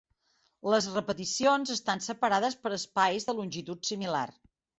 [0.73, 4.25] Les repeticions estan separades per espais de longitud similar.